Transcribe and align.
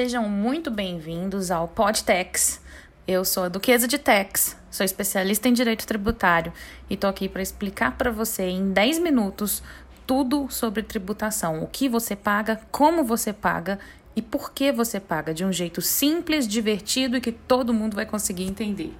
Sejam 0.00 0.28
muito 0.28 0.70
bem-vindos 0.70 1.50
ao 1.50 1.66
Podtex. 1.66 2.60
Eu 3.04 3.24
sou 3.24 3.42
a 3.42 3.48
Duquesa 3.48 3.88
de 3.88 3.98
Tex, 3.98 4.56
sou 4.70 4.84
especialista 4.84 5.48
em 5.48 5.52
direito 5.52 5.84
tributário 5.84 6.52
e 6.88 6.96
tô 6.96 7.08
aqui 7.08 7.28
para 7.28 7.42
explicar 7.42 7.98
para 7.98 8.08
você 8.08 8.44
em 8.44 8.70
10 8.72 9.00
minutos 9.00 9.60
tudo 10.06 10.46
sobre 10.50 10.84
tributação, 10.84 11.64
o 11.64 11.66
que 11.66 11.88
você 11.88 12.14
paga, 12.14 12.60
como 12.70 13.02
você 13.02 13.32
paga 13.32 13.80
e 14.14 14.22
por 14.22 14.52
que 14.52 14.70
você 14.70 15.00
paga 15.00 15.34
de 15.34 15.44
um 15.44 15.52
jeito 15.52 15.82
simples, 15.82 16.46
divertido 16.46 17.16
e 17.16 17.20
que 17.20 17.32
todo 17.32 17.74
mundo 17.74 17.96
vai 17.96 18.06
conseguir 18.06 18.44
entender. 18.44 18.94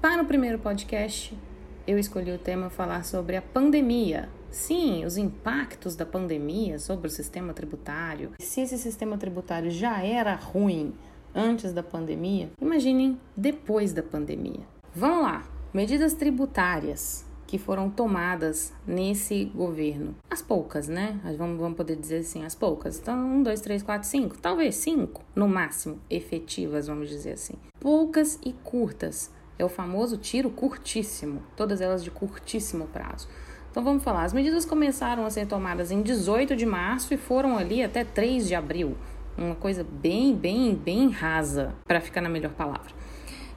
Para 0.00 0.22
o 0.22 0.24
primeiro 0.24 0.60
podcast, 0.60 1.36
eu 1.84 1.98
escolhi 1.98 2.30
o 2.30 2.38
tema 2.38 2.70
falar 2.70 3.04
sobre 3.04 3.36
a 3.36 3.42
pandemia. 3.42 4.28
Sim, 4.54 5.04
os 5.04 5.16
impactos 5.16 5.96
da 5.96 6.06
pandemia 6.06 6.78
sobre 6.78 7.08
o 7.08 7.10
sistema 7.10 7.52
tributário. 7.52 8.30
Se 8.38 8.60
esse 8.60 8.78
sistema 8.78 9.18
tributário 9.18 9.68
já 9.68 10.00
era 10.00 10.32
ruim 10.36 10.94
antes 11.34 11.72
da 11.72 11.82
pandemia, 11.82 12.52
imaginem 12.60 13.18
depois 13.36 13.92
da 13.92 14.00
pandemia. 14.00 14.60
Vamos 14.94 15.24
lá, 15.24 15.44
medidas 15.74 16.14
tributárias 16.14 17.26
que 17.48 17.58
foram 17.58 17.90
tomadas 17.90 18.72
nesse 18.86 19.46
governo. 19.46 20.14
As 20.30 20.40
poucas, 20.40 20.86
né? 20.86 21.20
Vamos, 21.36 21.58
vamos 21.58 21.76
poder 21.76 21.96
dizer 21.96 22.18
assim, 22.18 22.44
as 22.44 22.54
poucas. 22.54 23.00
Então, 23.00 23.18
um, 23.18 23.42
dois, 23.42 23.60
três, 23.60 23.82
quatro, 23.82 24.08
cinco, 24.08 24.38
talvez 24.38 24.76
cinco, 24.76 25.24
no 25.34 25.48
máximo, 25.48 25.98
efetivas, 26.08 26.86
vamos 26.86 27.08
dizer 27.08 27.32
assim. 27.32 27.54
Poucas 27.80 28.38
e 28.44 28.52
curtas 28.52 29.32
é 29.58 29.64
o 29.64 29.68
famoso 29.68 30.16
tiro 30.16 30.48
curtíssimo, 30.48 31.42
todas 31.56 31.80
elas 31.80 32.04
de 32.04 32.10
curtíssimo 32.12 32.86
prazo. 32.86 33.28
Então 33.74 33.82
vamos 33.82 34.04
falar, 34.04 34.22
as 34.22 34.32
medidas 34.32 34.64
começaram 34.64 35.26
a 35.26 35.30
ser 35.30 35.48
tomadas 35.48 35.90
em 35.90 36.00
18 36.00 36.54
de 36.54 36.64
março 36.64 37.12
e 37.12 37.16
foram 37.16 37.58
ali 37.58 37.82
até 37.82 38.04
3 38.04 38.46
de 38.46 38.54
abril. 38.54 38.96
Uma 39.36 39.56
coisa 39.56 39.84
bem, 39.84 40.32
bem, 40.32 40.76
bem 40.76 41.10
rasa, 41.10 41.74
para 41.84 42.00
ficar 42.00 42.20
na 42.20 42.28
melhor 42.28 42.52
palavra. 42.52 42.92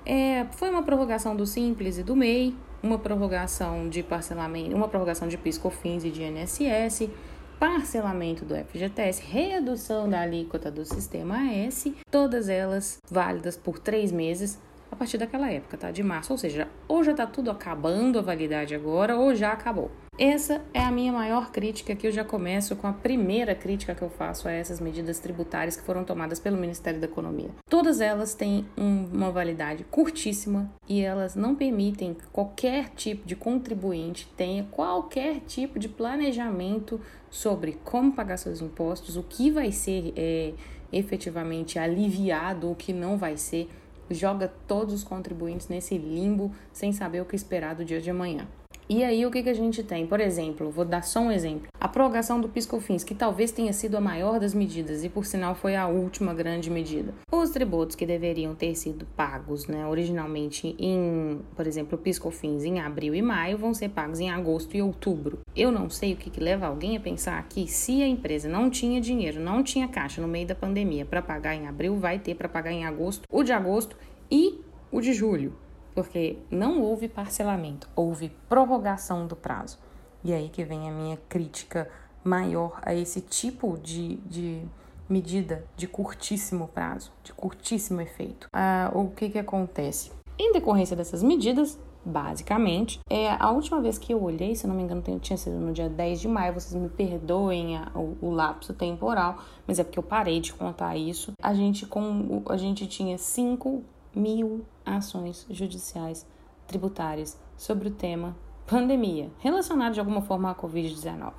É, 0.03 0.47
foi 0.53 0.71
uma 0.71 0.81
prorrogação 0.81 1.35
do 1.35 1.45
Simples 1.45 1.99
e 1.99 2.03
do 2.03 2.15
MEI, 2.15 2.55
uma 2.81 2.97
prorrogação 2.97 3.87
de 3.87 4.01
parcelamento, 4.01 4.75
uma 4.75 4.87
prorrogação 4.87 5.27
de 5.27 5.37
PIS/COFINS 5.37 6.05
e 6.05 6.09
de 6.09 6.23
INSS, 6.23 7.11
parcelamento 7.59 8.43
do 8.43 8.55
FGTS, 8.55 9.21
redução 9.21 10.09
da 10.09 10.21
alíquota 10.21 10.71
do 10.71 10.83
Sistema 10.83 11.47
S, 11.51 11.95
todas 12.09 12.49
elas 12.49 12.97
válidas 13.07 13.55
por 13.55 13.77
três 13.77 14.11
meses, 14.11 14.59
a 14.91 14.95
partir 14.95 15.17
daquela 15.17 15.51
época, 15.51 15.77
tá? 15.77 15.91
De 15.91 16.03
março. 16.03 16.33
Ou 16.33 16.37
seja, 16.37 16.67
ou 16.87 17.03
já 17.03 17.13
tá 17.13 17.25
tudo 17.25 17.51
acabando 17.51 18.19
a 18.19 18.21
validade 18.21 18.73
agora, 18.75 19.17
ou 19.17 19.35
já 19.35 19.51
acabou. 19.51 19.91
Essa 20.19 20.65
é 20.73 20.79
a 20.79 20.89
minha 20.89 21.13
maior 21.13 21.51
crítica, 21.51 21.95
que 21.95 22.07
eu 22.07 22.11
já 22.11 22.23
começo 22.23 22.75
com 22.75 22.87
a 22.87 22.93
primeira 22.93 23.53
crítica 23.53 23.93
que 23.93 24.01
eu 24.01 24.09
faço 24.09 24.47
a 24.47 24.51
essas 24.51 24.79
medidas 24.79 25.19
tributárias 25.19 25.75
que 25.75 25.83
foram 25.83 26.03
tomadas 26.03 26.39
pelo 26.39 26.57
Ministério 26.57 26.99
da 26.99 27.05
Economia. 27.05 27.51
Todas 27.69 28.01
elas 28.01 28.33
têm 28.33 28.65
uma 28.75 29.31
validade 29.31 29.83
curtíssima 29.83 30.71
e 30.89 31.01
elas 31.01 31.35
não 31.35 31.53
permitem 31.53 32.15
que 32.15 32.25
qualquer 32.29 32.89
tipo 32.95 33.27
de 33.27 33.35
contribuinte 33.35 34.27
tenha 34.35 34.63
qualquer 34.63 35.41
tipo 35.41 35.77
de 35.77 35.87
planejamento 35.87 36.99
sobre 37.29 37.77
como 37.83 38.11
pagar 38.11 38.37
seus 38.37 38.59
impostos, 38.59 39.17
o 39.17 39.23
que 39.23 39.51
vai 39.51 39.71
ser 39.71 40.13
é, 40.15 40.53
efetivamente 40.91 41.77
aliviado, 41.77 42.71
o 42.71 42.75
que 42.75 42.91
não 42.91 43.17
vai 43.17 43.37
ser 43.37 43.69
joga 44.09 44.51
todos 44.67 44.93
os 44.93 45.03
contribuintes 45.03 45.67
nesse 45.67 45.97
limbo 45.97 46.51
sem 46.71 46.91
saber 46.91 47.21
o 47.21 47.25
que 47.25 47.35
esperar 47.35 47.75
do 47.75 47.85
dia 47.85 48.01
de 48.01 48.09
amanhã. 48.09 48.47
E 48.89 49.03
aí, 49.03 49.25
o 49.25 49.31
que, 49.31 49.43
que 49.43 49.49
a 49.49 49.53
gente 49.53 49.83
tem? 49.83 50.07
Por 50.07 50.21
exemplo, 50.21 50.71
vou 50.71 50.85
dar 50.85 51.03
só 51.03 51.19
um 51.19 51.29
exemplo. 51.29 51.67
A 51.77 51.89
prorrogação 51.89 52.39
do 52.39 52.47
PiscoFins, 52.47 53.03
que 53.03 53.13
talvez 53.13 53.51
tenha 53.51 53.73
sido 53.73 53.97
a 53.97 54.01
maior 54.01 54.39
das 54.39 54.53
medidas 54.53 55.03
e, 55.03 55.09
por 55.09 55.25
sinal, 55.25 55.55
foi 55.55 55.75
a 55.75 55.87
última 55.87 56.33
grande 56.33 56.69
medida. 56.69 57.13
Os 57.29 57.49
tributos 57.49 57.97
que 57.97 58.05
deveriam 58.05 58.55
ter 58.55 58.75
sido 58.75 59.05
pagos 59.07 59.67
né, 59.67 59.85
originalmente 59.85 60.73
em, 60.79 61.41
por 61.53 61.67
exemplo, 61.67 61.97
PiscoFins 61.97 62.63
em 62.63 62.79
abril 62.79 63.13
e 63.13 63.21
maio, 63.21 63.57
vão 63.57 63.73
ser 63.73 63.89
pagos 63.89 64.21
em 64.21 64.29
agosto 64.29 64.77
e 64.77 64.81
outubro. 64.81 65.39
Eu 65.53 65.69
não 65.69 65.89
sei 65.89 66.13
o 66.13 66.15
que, 66.15 66.29
que 66.29 66.39
leva 66.39 66.65
alguém 66.65 66.95
a 66.95 67.01
pensar 67.01 67.45
que 67.49 67.67
se 67.67 68.01
a 68.01 68.07
empresa 68.07 68.47
não 68.47 68.69
tinha 68.69 69.01
dinheiro, 69.01 69.41
não 69.41 69.63
tinha 69.63 69.89
caixa 69.89 70.21
no 70.21 70.29
meio 70.29 70.47
da 70.47 70.55
pandemia 70.55 71.05
para 71.05 71.21
pagar 71.21 71.55
em 71.55 71.67
abril, 71.67 71.97
vai 71.97 72.19
ter 72.19 72.35
para 72.35 72.47
pagar 72.47 72.71
em 72.71 72.85
agosto, 72.85 73.23
o 73.29 73.43
de 73.43 73.51
agosto 73.51 73.97
e 74.31 74.61
o 74.89 75.01
de 75.01 75.11
julho 75.11 75.53
porque 75.97 76.37
não 76.51 76.83
houve 76.83 77.07
parcelamento, 77.07 77.89
houve 77.95 78.29
prorrogação 78.47 79.25
do 79.25 79.35
prazo. 79.35 79.79
E 80.23 80.31
aí 80.31 80.47
que 80.47 80.63
vem 80.63 80.87
a 80.87 80.91
minha 80.91 81.17
crítica 81.27 81.89
maior 82.23 82.79
a 82.83 82.93
esse 82.93 83.19
tipo 83.19 83.79
de, 83.81 84.17
de 84.17 84.61
medida 85.09 85.65
de 85.75 85.87
curtíssimo 85.87 86.67
prazo, 86.67 87.11
de 87.23 87.33
curtíssimo 87.33 87.99
efeito. 87.99 88.47
Ah, 88.53 88.91
o 88.93 89.09
que, 89.09 89.27
que 89.27 89.39
acontece? 89.39 90.11
Em 90.37 90.53
decorrência 90.53 90.95
dessas 90.95 91.23
medidas, 91.23 91.79
basicamente, 92.05 92.99
é 93.09 93.31
a 93.31 93.49
última 93.49 93.81
vez 93.81 93.97
que 93.97 94.13
eu 94.13 94.21
olhei, 94.21 94.53
se 94.53 94.67
não 94.67 94.75
me 94.75 94.83
engano, 94.83 95.01
tinha 95.19 95.35
sido 95.35 95.57
no 95.57 95.73
dia 95.73 95.89
10 95.89 96.21
de 96.21 96.27
maio, 96.27 96.53
vocês 96.53 96.79
me 96.79 96.89
perdoem 96.89 97.75
a, 97.75 97.91
o, 97.95 98.15
o, 98.21 98.29
lapso 98.29 98.71
temporal, 98.71 99.39
mas 99.65 99.79
é 99.79 99.83
porque 99.83 99.97
eu 99.97 100.03
parei 100.03 100.39
de 100.39 100.53
contar 100.53 100.95
isso. 100.95 101.31
A 101.41 101.55
gente, 101.55 101.87
com, 101.87 102.43
a 102.47 102.55
gente 102.55 102.85
tinha 102.85 103.17
cinco 103.17 103.83
mil 104.15 104.65
ações 104.85 105.45
judiciais 105.49 106.25
tributárias 106.65 107.39
sobre 107.55 107.87
o 107.87 107.91
tema 107.91 108.35
pandemia, 108.65 109.31
relacionado 109.39 109.93
de 109.93 109.99
alguma 109.99 110.21
forma 110.21 110.51
à 110.51 110.55
Covid-19. 110.55 111.33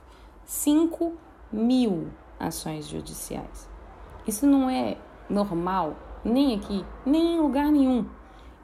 5 0.45 1.13
mil 1.53 2.09
ações 2.41 2.89
judiciais. 2.89 3.69
Isso 4.27 4.47
não 4.47 4.69
é 4.71 4.97
normal, 5.29 5.97
nem 6.25 6.55
aqui, 6.55 6.85
nem 7.05 7.37
em 7.37 7.41
lugar 7.41 7.71
nenhum. 7.71 8.07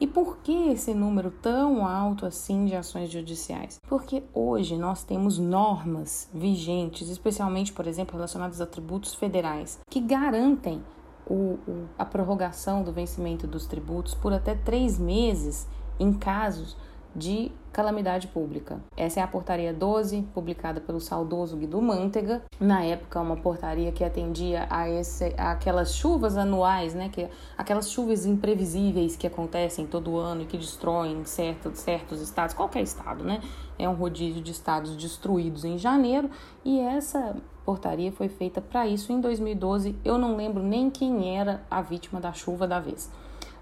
E 0.01 0.07
por 0.07 0.39
que 0.39 0.71
esse 0.71 0.93
número 0.93 1.31
tão 1.31 1.87
alto 1.87 2.27
assim 2.27 2.65
de 2.65 2.75
ações 2.75 3.11
judiciais? 3.11 3.79
Porque 3.89 4.25
hoje 4.35 4.77
nós 4.77 5.05
temos 5.05 5.39
normas 5.39 6.29
vigentes, 6.35 7.09
especialmente, 7.09 7.73
por 7.73 7.87
exemplo, 7.87 8.17
relacionadas 8.17 8.61
a 8.61 8.67
tributos 8.67 9.15
federais, 9.15 9.79
que 9.89 10.01
garantem 10.01 10.83
o, 11.27 11.59
o, 11.67 11.89
a 11.99 12.05
prorrogação 12.05 12.83
do 12.83 12.93
vencimento 12.93 13.47
dos 13.47 13.67
tributos 13.67 14.15
por 14.15 14.33
até 14.33 14.55
três 14.55 14.99
meses 14.99 15.67
em 15.99 16.13
casos 16.13 16.77
de 17.15 17.53
calamidade 17.73 18.29
pública. 18.29 18.81
Essa 18.97 19.21
é 19.21 19.23
a 19.23 19.27
portaria 19.27 19.73
12, 19.73 20.23
publicada 20.35 20.81
pelo 20.81 21.01
saudoso 21.01 21.57
Guido 21.57 21.81
Mantega. 21.81 22.43
Na 22.59 22.83
época, 22.83 23.21
uma 23.21 23.37
portaria 23.37 23.91
que 23.93 24.03
atendia 24.03 24.67
a, 24.71 24.89
esse, 24.89 25.35
a 25.37 25.53
aquelas 25.53 25.95
chuvas 25.95 26.37
anuais, 26.37 26.95
né, 26.95 27.09
que, 27.09 27.29
aquelas 27.57 27.91
chuvas 27.91 28.27
imprevisíveis 28.27 29.17
que 29.17 29.27
acontecem 29.27 29.87
todo 29.87 30.17
ano 30.17 30.43
e 30.43 30.47
que 30.47 30.57
destroem 30.57 31.25
certo, 31.25 31.75
certos 31.75 32.21
estados, 32.21 32.55
qualquer 32.55 32.83
estado, 32.83 33.25
né? 33.25 33.41
É 33.79 33.89
um 33.89 33.95
rodízio 33.95 34.43
de 34.43 34.53
estados 34.53 34.97
destruídos 34.97 35.65
em 35.65 35.77
janeiro 35.77 36.31
e 36.65 36.79
essa 36.79 37.37
portaria 37.65 38.13
foi 38.13 38.29
feita 38.29 38.61
para 38.61 38.87
isso 38.87 39.13
em 39.13 39.21
2012. 39.21 39.97
Eu 40.05 40.19
não 40.19 40.37
lembro 40.37 40.63
nem 40.63 40.91
quem 40.91 41.39
era 41.39 41.63
a 41.71 41.81
vítima 41.81 42.21
da 42.21 42.33
chuva 42.33 42.67
da 42.67 42.79
vez. 42.79 43.11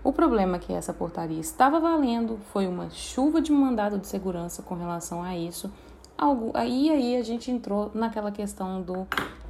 O 0.04 0.12
problema 0.12 0.56
é 0.56 0.58
que 0.58 0.72
essa 0.72 0.92
portaria 0.92 1.40
estava 1.40 1.78
valendo 1.78 2.38
foi 2.52 2.66
uma 2.66 2.90
chuva 2.90 3.40
de 3.40 3.52
mandado 3.52 3.98
de 3.98 4.06
segurança 4.06 4.62
com 4.62 4.74
relação 4.74 5.22
a 5.22 5.36
isso. 5.36 5.72
Algo, 6.18 6.50
aí, 6.54 6.90
aí 6.90 7.16
a 7.16 7.22
gente 7.22 7.50
entrou 7.50 7.90
naquela 7.94 8.32
questão 8.32 8.82
do 8.82 9.06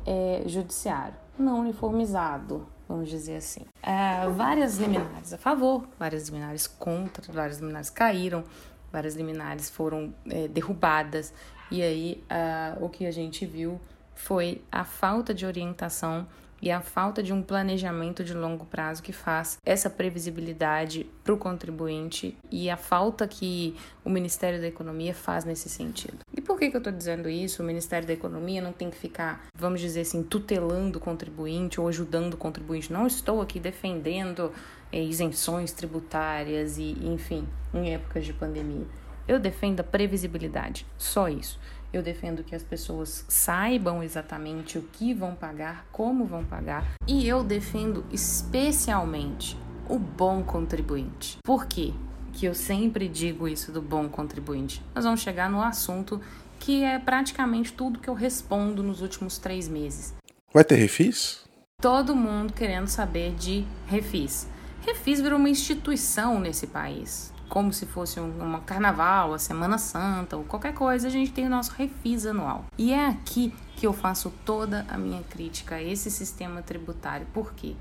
é, 0.06 0.42
judiciário 0.46 1.22
não 1.38 1.60
uniformizado, 1.60 2.66
vamos 2.88 3.08
dizer 3.08 3.36
assim. 3.36 3.62
É, 3.82 4.28
várias 4.28 4.78
liminares 4.78 5.32
a 5.32 5.38
favor, 5.38 5.86
várias 5.98 6.28
liminares 6.28 6.66
contra, 6.66 7.32
várias 7.32 7.58
liminares 7.58 7.90
caíram, 7.90 8.44
várias 8.92 9.14
liminares 9.16 9.70
foram 9.70 10.14
é, 10.28 10.48
derrubadas. 10.48 11.32
E 11.70 11.82
aí 11.82 12.22
uh, 12.30 12.84
o 12.84 12.88
que 12.90 13.06
a 13.06 13.10
gente 13.10 13.46
viu 13.46 13.80
foi 14.22 14.62
a 14.70 14.84
falta 14.84 15.34
de 15.34 15.44
orientação 15.44 16.28
e 16.62 16.70
a 16.70 16.80
falta 16.80 17.24
de 17.24 17.32
um 17.32 17.42
planejamento 17.42 18.22
de 18.22 18.32
longo 18.32 18.64
prazo 18.64 19.02
que 19.02 19.12
faz 19.12 19.58
essa 19.66 19.90
previsibilidade 19.90 21.10
para 21.24 21.34
o 21.34 21.36
contribuinte 21.36 22.38
e 22.48 22.70
a 22.70 22.76
falta 22.76 23.26
que 23.26 23.74
o 24.04 24.08
Ministério 24.08 24.60
da 24.60 24.68
Economia 24.68 25.12
faz 25.12 25.44
nesse 25.44 25.68
sentido. 25.68 26.18
E 26.32 26.40
por 26.40 26.56
que, 26.56 26.70
que 26.70 26.76
eu 26.76 26.78
estou 26.78 26.92
dizendo 26.92 27.28
isso? 27.28 27.64
O 27.64 27.66
Ministério 27.66 28.06
da 28.06 28.12
Economia 28.14 28.62
não 28.62 28.72
tem 28.72 28.90
que 28.90 28.96
ficar, 28.96 29.44
vamos 29.52 29.80
dizer 29.80 30.02
assim, 30.02 30.22
tutelando 30.22 30.98
o 30.98 31.02
contribuinte 31.02 31.80
ou 31.80 31.88
ajudando 31.88 32.34
o 32.34 32.36
contribuinte. 32.36 32.92
Não 32.92 33.08
estou 33.08 33.42
aqui 33.42 33.58
defendendo 33.58 34.52
é, 34.92 35.02
isenções 35.02 35.72
tributárias 35.72 36.78
e, 36.78 36.96
enfim, 37.02 37.44
em 37.74 37.92
épocas 37.92 38.24
de 38.24 38.32
pandemia. 38.32 38.86
Eu 39.26 39.40
defendo 39.40 39.80
a 39.80 39.84
previsibilidade, 39.84 40.86
só 40.96 41.28
isso. 41.28 41.58
Eu 41.92 42.02
defendo 42.02 42.42
que 42.42 42.54
as 42.54 42.62
pessoas 42.62 43.24
saibam 43.28 44.02
exatamente 44.02 44.78
o 44.78 44.82
que 44.82 45.12
vão 45.12 45.34
pagar, 45.34 45.86
como 45.92 46.24
vão 46.24 46.44
pagar, 46.44 46.94
e 47.06 47.28
eu 47.28 47.44
defendo 47.44 48.04
especialmente 48.10 49.56
o 49.88 49.98
bom 49.98 50.42
contribuinte. 50.42 51.38
Por 51.44 51.66
quê? 51.66 51.92
Que 52.32 52.46
eu 52.46 52.54
sempre 52.54 53.08
digo 53.08 53.46
isso 53.46 53.70
do 53.70 53.82
bom 53.82 54.08
contribuinte. 54.08 54.82
Nós 54.94 55.04
vamos 55.04 55.20
chegar 55.20 55.50
no 55.50 55.62
assunto 55.62 56.20
que 56.58 56.82
é 56.82 56.98
praticamente 56.98 57.72
tudo 57.72 57.98
que 57.98 58.08
eu 58.08 58.14
respondo 58.14 58.82
nos 58.82 59.02
últimos 59.02 59.36
três 59.36 59.68
meses. 59.68 60.14
Vai 60.52 60.64
ter 60.64 60.76
refis? 60.76 61.42
todo 61.82 62.14
mundo 62.14 62.52
querendo 62.52 62.86
saber 62.86 63.34
de 63.34 63.66
refis. 63.88 64.46
Refis 64.86 65.20
virou 65.20 65.36
uma 65.36 65.50
instituição 65.50 66.38
nesse 66.38 66.68
país. 66.68 67.32
Como 67.52 67.70
se 67.70 67.84
fosse 67.84 68.18
um, 68.18 68.54
um 68.54 68.60
carnaval, 68.60 69.34
a 69.34 69.38
Semana 69.38 69.76
Santa 69.76 70.38
ou 70.38 70.44
qualquer 70.44 70.72
coisa, 70.72 71.06
a 71.06 71.10
gente 71.10 71.30
tem 71.32 71.44
o 71.44 71.50
nosso 71.50 71.72
refis 71.72 72.24
anual. 72.24 72.64
E 72.78 72.94
é 72.94 73.06
aqui 73.06 73.54
que 73.76 73.86
eu 73.86 73.92
faço 73.92 74.32
toda 74.42 74.86
a 74.88 74.96
minha 74.96 75.22
crítica 75.24 75.74
a 75.74 75.82
esse 75.82 76.10
sistema 76.10 76.62
tributário. 76.62 77.26
Por 77.34 77.52
quê? 77.52 77.76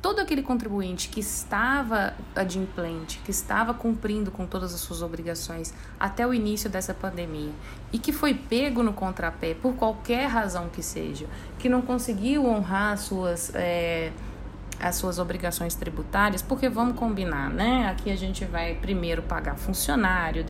todo 0.00 0.18
aquele 0.18 0.42
contribuinte 0.42 1.08
que 1.08 1.20
estava 1.20 2.14
adimplente, 2.34 3.20
que 3.24 3.30
estava 3.30 3.74
cumprindo 3.74 4.30
com 4.30 4.46
todas 4.46 4.74
as 4.74 4.80
suas 4.80 5.02
obrigações 5.02 5.74
até 5.98 6.26
o 6.26 6.32
início 6.32 6.70
dessa 6.70 6.94
pandemia 6.94 7.52
e 7.92 7.98
que 7.98 8.12
foi 8.12 8.32
pego 8.32 8.82
no 8.82 8.92
contrapé 8.92 9.54
por 9.54 9.74
qualquer 9.74 10.26
razão 10.26 10.68
que 10.68 10.82
seja, 10.82 11.26
que 11.58 11.68
não 11.68 11.82
conseguiu 11.82 12.46
honrar 12.46 12.94
as 12.94 13.00
suas. 13.00 13.52
É, 13.54 14.12
as 14.80 14.96
suas 14.96 15.18
obrigações 15.18 15.74
tributárias, 15.74 16.42
porque 16.42 16.68
vamos 16.68 16.98
combinar, 16.98 17.50
né? 17.50 17.88
Aqui 17.88 18.10
a 18.10 18.16
gente 18.16 18.44
vai 18.44 18.74
primeiro 18.74 19.22
pagar 19.22 19.56
funcionário, 19.56 20.46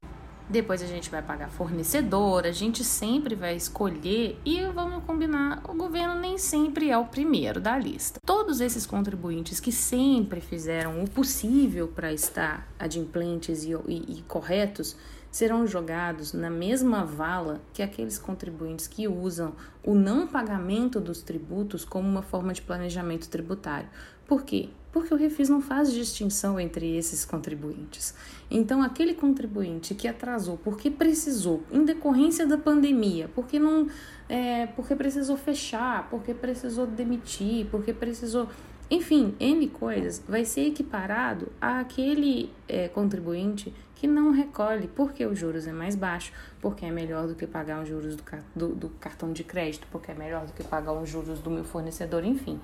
depois 0.51 0.83
a 0.83 0.87
gente 0.87 1.09
vai 1.09 1.23
pagar 1.23 1.49
fornecedor, 1.49 2.45
a 2.45 2.51
gente 2.51 2.83
sempre 2.83 3.37
vai 3.37 3.55
escolher 3.55 4.37
e 4.45 4.61
vamos 4.75 5.05
combinar, 5.05 5.63
o 5.69 5.75
governo 5.75 6.17
nem 6.17 6.39
sempre 6.39 6.91
é 6.91 6.99
o 6.99 7.05
primeiro 7.05 7.61
da 7.61 7.79
lista. 7.79 8.19
Todos 8.27 8.61
esses 8.61 8.85
contribuintes 8.85 9.61
que 9.61 9.71
sempre 9.71 10.41
fizeram 10.41 11.05
o 11.05 11.09
possível 11.09 11.87
para 11.87 12.13
estar 12.13 12.67
adimplentes 12.79 13.65
e, 13.65 13.73
e, 13.87 14.19
e 14.19 14.25
corretos 14.27 14.97
serão 15.31 15.67
jogados 15.67 16.33
na 16.33 16.51
mesma 16.51 17.05
vala 17.05 17.61
que 17.73 17.83
aqueles 17.83 18.19
contribuintes 18.19 18.87
que 18.87 19.07
usam 19.07 19.55
o 19.85 19.95
não 19.95 20.27
pagamento 20.27 21.01
dos 21.01 21.23
tributos 21.23 21.85
como 21.85 22.09
uma 22.09 22.23
forma 22.23 22.53
de 22.53 22.63
planejamento 22.63 23.29
tributário. 23.29 23.89
Por 24.27 24.45
quê? 24.45 24.69
Porque 24.93 25.13
o 25.15 25.17
refis 25.17 25.49
não 25.49 25.61
faz 25.61 25.93
distinção 25.93 26.59
entre 26.59 26.97
esses 26.97 27.25
contribuintes. 27.25 28.15
Então, 28.51 28.83
aquele 28.83 29.15
contribuinte 29.15 29.95
que 29.95 30.09
atrasou 30.09 30.57
porque 30.57 30.91
precisou, 30.91 31.63
em 31.71 31.85
decorrência 31.85 32.47
da 32.47 32.59
pandemia, 32.59 33.29
porque 33.35 33.59
não, 33.59 33.89
é, 34.29 34.67
porque 34.69 34.97
precisou 34.97 35.37
fechar, 35.37 36.09
porque 36.11 36.35
precisou 36.35 36.87
demitir, 36.87 37.67
porque 37.71 37.93
precisou, 37.93 38.49
enfim, 38.91 39.35
n 39.39 39.69
coisas, 39.69 40.23
vai 40.29 40.45
ser 40.45 40.67
equiparado 40.67 41.53
àquele 41.61 42.53
é, 42.69 42.89
contribuinte 42.89 43.73
que 43.95 44.07
não 44.07 44.31
recolhe 44.31 44.89
porque 44.89 45.25
os 45.27 45.39
juros 45.39 45.67
é 45.67 45.73
mais 45.73 45.95
baixo, 45.95 46.33
porque 46.61 46.87
é 46.87 46.91
melhor 46.91 47.29
do 47.29 47.35
que 47.35 47.47
pagar 47.47 47.83
os 47.83 47.89
juros 47.89 48.17
do, 48.17 48.25
do, 48.57 48.69
do 48.75 48.89
cartão 48.89 49.33
de 49.33 49.45
crédito, 49.45 49.87
porque 49.91 50.11
é 50.11 50.15
melhor 50.15 50.47
do 50.47 50.53
que 50.53 50.65
pagar 50.65 50.93
os 50.93 51.09
juros 51.09 51.39
do 51.41 51.51
meu 51.51 51.65
fornecedor, 51.65 52.25
enfim 52.25 52.59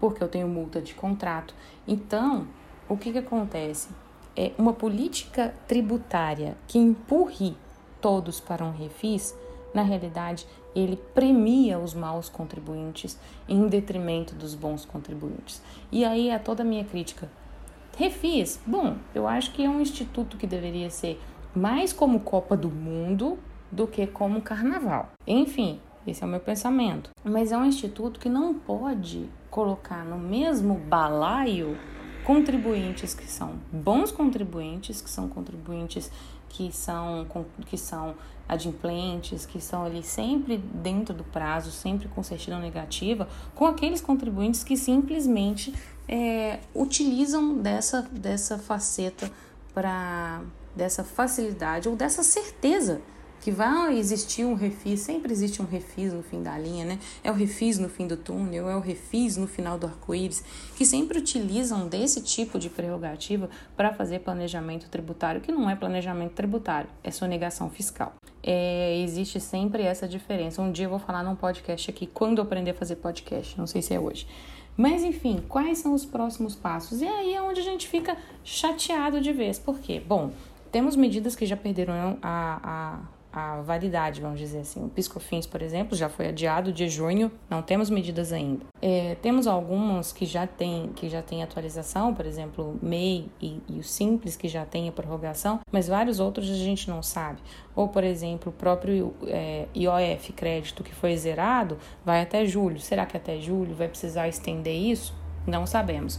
porque 0.00 0.22
eu 0.22 0.28
tenho 0.28 0.48
multa 0.48 0.80
de 0.80 0.94
contrato. 0.94 1.54
Então, 1.86 2.46
o 2.88 2.96
que, 2.96 3.12
que 3.12 3.18
acontece? 3.18 3.88
É 4.36 4.52
uma 4.56 4.72
política 4.72 5.54
tributária 5.66 6.56
que 6.66 6.78
empurre 6.78 7.56
todos 8.00 8.38
para 8.38 8.64
um 8.64 8.70
refis, 8.70 9.34
na 9.72 9.82
realidade, 9.82 10.46
ele 10.74 10.96
premia 11.14 11.78
os 11.78 11.94
maus 11.94 12.28
contribuintes 12.28 13.18
em 13.48 13.66
detrimento 13.66 14.34
dos 14.34 14.54
bons 14.54 14.84
contribuintes. 14.84 15.62
E 15.90 16.04
aí 16.04 16.30
é 16.30 16.38
toda 16.38 16.62
a 16.62 16.66
minha 16.66 16.84
crítica. 16.84 17.30
Refis, 17.96 18.60
bom, 18.66 18.96
eu 19.14 19.26
acho 19.26 19.52
que 19.52 19.64
é 19.64 19.68
um 19.68 19.80
instituto 19.80 20.36
que 20.36 20.46
deveria 20.46 20.88
ser 20.88 21.20
mais 21.54 21.92
como 21.92 22.20
Copa 22.20 22.56
do 22.56 22.70
Mundo 22.70 23.38
do 23.70 23.86
que 23.86 24.06
como 24.06 24.40
Carnaval. 24.40 25.10
Enfim, 25.26 25.80
esse 26.06 26.22
é 26.22 26.26
o 26.26 26.30
meu 26.30 26.40
pensamento. 26.40 27.10
Mas 27.24 27.52
é 27.52 27.58
um 27.58 27.64
instituto 27.64 28.20
que 28.20 28.28
não 28.28 28.54
pode 28.54 29.28
colocar 29.50 30.04
no 30.04 30.18
mesmo 30.18 30.74
balaio 30.74 31.76
contribuintes 32.24 33.14
que 33.14 33.26
são 33.26 33.54
bons 33.72 34.12
contribuintes, 34.12 35.00
que 35.00 35.10
são 35.10 35.28
contribuintes 35.28 36.12
que 36.48 36.72
são, 36.72 37.26
que 37.66 37.76
são 37.76 38.14
adimplentes, 38.48 39.44
que 39.44 39.58
estão 39.58 39.84
ali 39.84 40.02
sempre 40.02 40.56
dentro 40.56 41.14
do 41.14 41.24
prazo, 41.24 41.70
sempre 41.70 42.08
com 42.08 42.22
certidão 42.22 42.60
negativa, 42.60 43.28
com 43.54 43.66
aqueles 43.66 44.00
contribuintes 44.00 44.64
que 44.64 44.76
simplesmente 44.76 45.74
é, 46.08 46.60
utilizam 46.74 47.58
dessa, 47.58 48.02
dessa 48.10 48.58
faceta 48.58 49.30
para 49.74 50.40
dessa 50.74 51.02
facilidade 51.02 51.88
ou 51.88 51.96
dessa 51.96 52.22
certeza 52.22 53.00
que 53.40 53.50
vai 53.50 53.98
existir 53.98 54.44
um 54.44 54.54
refis, 54.54 55.00
sempre 55.00 55.32
existe 55.32 55.62
um 55.62 55.64
refis 55.64 56.12
no 56.12 56.22
fim 56.22 56.42
da 56.42 56.58
linha, 56.58 56.84
né? 56.84 56.98
É 57.22 57.30
o 57.30 57.34
refis 57.34 57.78
no 57.78 57.88
fim 57.88 58.06
do 58.06 58.16
túnel, 58.16 58.68
é 58.68 58.76
o 58.76 58.80
refis 58.80 59.36
no 59.36 59.46
final 59.46 59.78
do 59.78 59.86
arco-íris, 59.86 60.42
que 60.76 60.84
sempre 60.84 61.18
utilizam 61.18 61.88
desse 61.88 62.20
tipo 62.22 62.58
de 62.58 62.68
prerrogativa 62.68 63.48
para 63.76 63.92
fazer 63.92 64.20
planejamento 64.20 64.88
tributário, 64.88 65.40
que 65.40 65.52
não 65.52 65.68
é 65.68 65.76
planejamento 65.76 66.32
tributário, 66.32 66.90
é 67.02 67.10
sonegação 67.10 67.70
fiscal. 67.70 68.14
É, 68.42 69.00
existe 69.00 69.40
sempre 69.40 69.82
essa 69.82 70.06
diferença. 70.06 70.62
Um 70.62 70.72
dia 70.72 70.86
eu 70.86 70.90
vou 70.90 70.98
falar 70.98 71.22
num 71.22 71.36
podcast 71.36 71.90
aqui, 71.90 72.06
quando 72.06 72.38
eu 72.38 72.44
aprender 72.44 72.70
a 72.72 72.74
fazer 72.74 72.96
podcast, 72.96 73.58
não 73.58 73.66
sei 73.66 73.82
se 73.82 73.94
é 73.94 74.00
hoje. 74.00 74.26
Mas 74.76 75.02
enfim, 75.02 75.42
quais 75.48 75.78
são 75.78 75.92
os 75.92 76.04
próximos 76.04 76.54
passos? 76.54 77.02
E 77.02 77.06
aí 77.06 77.34
é 77.34 77.42
onde 77.42 77.60
a 77.60 77.64
gente 77.64 77.88
fica 77.88 78.16
chateado 78.44 79.20
de 79.20 79.32
vez. 79.32 79.58
Por 79.58 79.80
quê? 79.80 80.00
Bom, 80.00 80.30
temos 80.70 80.94
medidas 80.94 81.34
que 81.34 81.44
já 81.46 81.56
perderam 81.56 82.16
a, 82.22 82.60
a 82.62 83.17
a 83.32 83.60
validade, 83.60 84.20
vamos 84.20 84.38
dizer 84.38 84.60
assim. 84.60 84.84
O 84.84 84.88
Piscofins, 84.88 85.46
por 85.46 85.62
exemplo, 85.62 85.96
já 85.96 86.08
foi 86.08 86.28
adiado 86.28 86.72
de 86.72 86.88
junho, 86.88 87.30
não 87.48 87.62
temos 87.62 87.90
medidas 87.90 88.32
ainda. 88.32 88.64
É, 88.80 89.16
temos 89.20 89.46
alguns 89.46 90.12
que 90.12 90.24
já 90.24 90.46
têm 90.46 90.88
que 90.94 91.08
já 91.08 91.22
tem 91.22 91.42
atualização, 91.42 92.14
por 92.14 92.26
exemplo, 92.26 92.78
o 92.82 92.84
MEI 92.84 93.28
e, 93.40 93.60
e 93.68 93.78
o 93.78 93.84
Simples, 93.84 94.36
que 94.36 94.48
já 94.48 94.64
tem 94.64 94.88
a 94.88 94.92
prorrogação, 94.92 95.60
mas 95.70 95.88
vários 95.88 96.20
outros 96.20 96.50
a 96.50 96.54
gente 96.54 96.88
não 96.88 97.02
sabe. 97.02 97.40
Ou, 97.74 97.88
por 97.88 98.02
exemplo, 98.02 98.50
o 98.50 98.52
próprio 98.52 99.14
é, 99.26 99.66
IOF 99.74 100.32
crédito 100.32 100.82
que 100.82 100.94
foi 100.94 101.16
zerado 101.16 101.78
vai 102.04 102.22
até 102.22 102.44
julho. 102.44 102.80
Será 102.80 103.06
que 103.06 103.16
até 103.16 103.38
julho 103.38 103.74
vai 103.74 103.88
precisar 103.88 104.28
estender 104.28 104.74
isso? 104.74 105.14
Não 105.46 105.66
sabemos. 105.66 106.18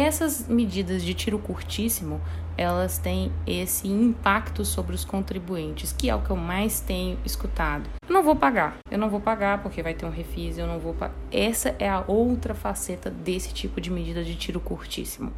Essas 0.00 0.46
medidas 0.46 1.02
de 1.02 1.12
tiro 1.12 1.40
curtíssimo, 1.40 2.20
elas 2.56 2.98
têm 2.98 3.32
esse 3.44 3.88
impacto 3.88 4.64
sobre 4.64 4.94
os 4.94 5.04
contribuintes, 5.04 5.92
que 5.92 6.08
é 6.08 6.14
o 6.14 6.22
que 6.22 6.30
eu 6.30 6.36
mais 6.36 6.78
tenho 6.78 7.18
escutado. 7.24 7.90
Eu 8.08 8.14
não 8.14 8.22
vou 8.22 8.36
pagar, 8.36 8.78
eu 8.92 8.96
não 8.96 9.10
vou 9.10 9.20
pagar 9.20 9.60
porque 9.60 9.82
vai 9.82 9.94
ter 9.94 10.06
um 10.06 10.10
refis, 10.10 10.56
eu 10.56 10.68
não 10.68 10.78
vou 10.78 10.94
pagar. 10.94 11.16
Essa 11.32 11.74
é 11.80 11.88
a 11.88 12.04
outra 12.06 12.54
faceta 12.54 13.10
desse 13.10 13.52
tipo 13.52 13.80
de 13.80 13.90
medida 13.90 14.22
de 14.22 14.36
tiro 14.36 14.60
curtíssimo. 14.60 15.32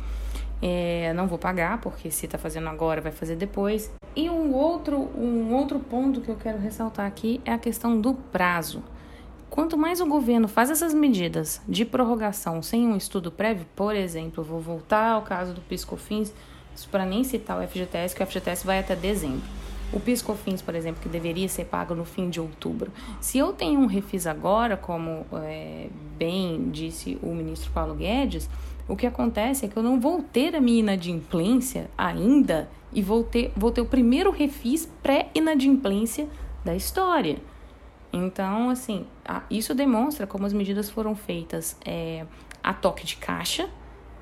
É, 0.60 1.10
não 1.14 1.26
vou 1.26 1.38
pagar 1.38 1.80
porque 1.80 2.10
se 2.10 2.26
está 2.26 2.36
fazendo 2.36 2.68
agora 2.68 3.00
vai 3.00 3.12
fazer 3.12 3.36
depois. 3.36 3.90
E 4.14 4.28
um 4.28 4.52
outro, 4.52 5.08
um 5.16 5.54
outro 5.54 5.80
ponto 5.80 6.20
que 6.20 6.28
eu 6.28 6.36
quero 6.36 6.58
ressaltar 6.58 7.06
aqui 7.06 7.40
é 7.46 7.52
a 7.54 7.58
questão 7.58 7.98
do 7.98 8.12
prazo. 8.12 8.82
Quanto 9.50 9.76
mais 9.76 10.00
o 10.00 10.06
governo 10.06 10.46
faz 10.46 10.70
essas 10.70 10.94
medidas 10.94 11.60
de 11.68 11.84
prorrogação 11.84 12.62
sem 12.62 12.86
um 12.86 12.96
estudo 12.96 13.32
prévio, 13.32 13.66
por 13.74 13.96
exemplo, 13.96 14.44
vou 14.44 14.60
voltar 14.60 15.10
ao 15.10 15.22
caso 15.22 15.52
do 15.52 15.60
Piscofins, 15.60 16.32
para 16.88 17.04
nem 17.04 17.24
citar 17.24 17.60
o 17.60 17.66
FGTS, 17.66 18.14
que 18.14 18.22
o 18.22 18.26
FGTS 18.26 18.64
vai 18.64 18.78
até 18.78 18.94
dezembro. 18.94 19.42
O 19.92 19.98
Piscofins, 19.98 20.62
por 20.62 20.76
exemplo, 20.76 21.02
que 21.02 21.08
deveria 21.08 21.48
ser 21.48 21.64
pago 21.64 21.96
no 21.96 22.04
fim 22.04 22.30
de 22.30 22.40
outubro. 22.40 22.92
Se 23.20 23.38
eu 23.38 23.52
tenho 23.52 23.80
um 23.80 23.86
refis 23.86 24.24
agora, 24.24 24.76
como 24.76 25.26
é, 25.42 25.88
bem 26.16 26.70
disse 26.70 27.18
o 27.20 27.34
ministro 27.34 27.72
Paulo 27.72 27.96
Guedes, 27.96 28.48
o 28.88 28.94
que 28.94 29.04
acontece 29.04 29.66
é 29.66 29.68
que 29.68 29.76
eu 29.76 29.82
não 29.82 29.98
vou 29.98 30.22
ter 30.22 30.54
a 30.54 30.60
minha 30.60 30.78
inadimplência 30.78 31.90
ainda 31.98 32.70
e 32.92 33.02
vou 33.02 33.24
ter, 33.24 33.52
vou 33.56 33.72
ter 33.72 33.80
o 33.80 33.86
primeiro 33.86 34.30
refis 34.30 34.88
pré-inadimplência 35.02 36.28
da 36.64 36.76
história. 36.76 37.38
Então, 38.12 38.70
assim, 38.70 39.06
isso 39.48 39.74
demonstra 39.74 40.26
como 40.26 40.46
as 40.46 40.52
medidas 40.52 40.90
foram 40.90 41.14
feitas 41.14 41.76
é, 41.84 42.26
a 42.62 42.74
toque 42.74 43.04
de 43.06 43.16
caixa 43.16 43.68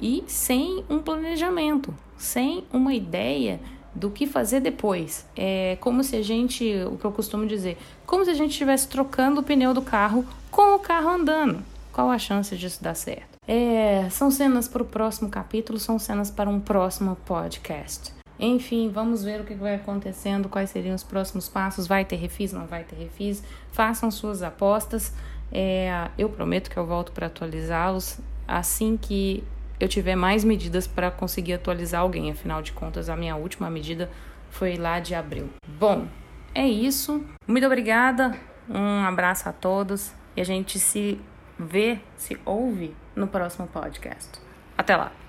e 0.01 0.23
sem 0.27 0.85
um 0.89 0.99
planejamento, 0.99 1.95
sem 2.17 2.65
uma 2.73 2.95
ideia 2.95 3.61
do 3.95 4.11
que 4.11 4.27
fazer 4.27 4.61
depois. 4.61 5.27
É 5.37 5.77
como 5.81 6.05
se 6.05 6.17
a 6.17 6.23
gente, 6.23 6.65
o 6.91 6.97
que 6.97 7.05
eu 7.05 7.13
costumo 7.13 7.47
dizer, 7.47 7.79
como 8.07 8.25
se 8.25 8.31
a 8.31 8.35
gente 8.35 8.53
estivesse 8.53 8.89
trocando 8.89 9.41
o 9.41 9.43
pneu 9.43 9.75
do 9.75 9.83
carro 9.83 10.25
com 10.51 10.75
o 10.75 10.79
carro 10.79 11.09
andando. 11.09 11.63
Qual 11.93 12.11
a 12.11 12.19
chance 12.19 12.57
disso 12.57 12.83
dar 12.83 12.95
certo? 12.95 13.39
É, 13.47 14.09
são 14.11 14.31
cenas 14.31 14.69
para 14.69 14.83
o 14.83 14.87
próximo 14.87 15.29
capítulo, 15.29 15.79
são 15.79 15.99
cenas 15.99 16.31
para 16.31 16.49
um 16.49 16.61
próximo 16.61 17.17
podcast. 17.25 18.18
Enfim, 18.39 18.91
vamos 18.91 19.25
ver 19.25 19.41
o 19.41 19.45
que 19.45 19.55
vai 19.55 19.75
acontecendo, 19.75 20.49
quais 20.49 20.71
seriam 20.71 20.95
os 20.95 21.03
próximos 21.03 21.49
passos. 21.49 21.87
Vai 21.87 22.05
ter 22.05 22.17
refis, 22.17 22.53
não 22.53 22.67
vai 22.67 22.85
ter 22.85 22.97
refis? 22.97 23.43
Façam 23.73 24.11
suas 24.11 24.43
apostas. 24.43 25.13
É, 25.51 26.09
eu 26.17 26.29
prometo 26.29 26.71
que 26.71 26.77
eu 26.77 26.87
volto 26.87 27.11
para 27.13 27.27
atualizá-los 27.27 28.21
assim 28.47 28.97
que 28.97 29.45
eu 29.79 29.89
tiver 29.89 30.17
mais 30.17 30.43
medidas 30.43 30.87
para 30.87 31.11
conseguir 31.11 31.55
atualizar 31.55 32.01
alguém. 32.01 32.31
Afinal 32.31 32.63
de 32.63 32.73
contas, 32.73 33.09
a 33.09 33.17
minha 33.17 33.37
última 33.37 33.69
medida 33.71 34.11
foi 34.51 34.77
lá 34.77 34.99
de 34.99 35.15
abril. 35.15 35.51
Bom, 35.67 36.09
é 36.55 36.67
isso. 36.67 37.25
Muito 37.47 37.67
obrigada. 37.67 38.37
Um 38.69 39.05
abraço 39.05 39.49
a 39.49 39.53
todos 39.53 40.13
e 40.37 40.41
a 40.41 40.45
gente 40.45 40.79
se 40.79 41.21
vê, 41.59 41.99
se 42.17 42.39
ouve 42.45 42.95
no 43.15 43.29
próximo 43.29 43.67
podcast. 43.67 44.41
Até 44.77 44.97
lá! 44.97 45.28